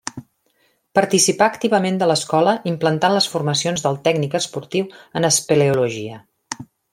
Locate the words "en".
5.21-5.31